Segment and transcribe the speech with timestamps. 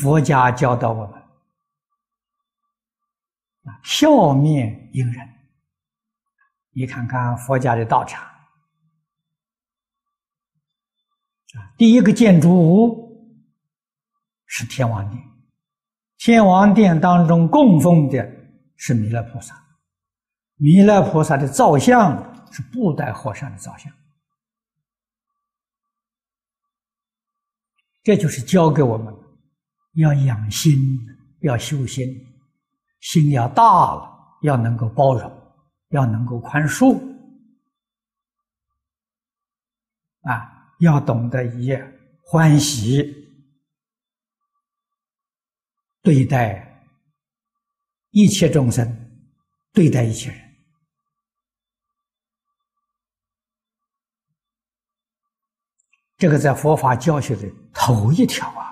[0.00, 1.14] 佛家教导我们
[3.64, 5.28] 啊，笑面迎人。
[6.70, 8.22] 你看看佛家的道场
[11.54, 13.34] 啊，第一个建筑物
[14.44, 15.22] 是天王殿，
[16.18, 18.30] 天王殿当中供奉的
[18.76, 19.54] 是弥勒菩萨，
[20.56, 23.90] 弥勒菩萨的造像是布袋和尚的造像，
[28.02, 29.15] 这就是教给我们。
[29.96, 30.78] 要养心，
[31.40, 32.06] 要修心，
[33.00, 33.62] 心要大
[33.94, 35.30] 了，要能够包容，
[35.88, 36.98] 要能够宽恕，
[40.22, 41.72] 啊，要懂得以
[42.22, 43.02] 欢喜
[46.02, 46.86] 对待
[48.10, 48.86] 一切众生，
[49.72, 50.40] 对待一切人。
[56.18, 58.65] 这个在佛法教学的头一条啊。